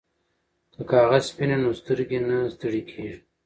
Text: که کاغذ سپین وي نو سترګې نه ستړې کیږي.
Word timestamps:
که 0.73 0.81
کاغذ 0.91 1.23
سپین 1.31 1.49
وي 1.53 1.57
نو 1.63 1.71
سترګې 1.81 2.19
نه 2.27 2.37
ستړې 2.53 2.81
کیږي. 2.89 3.15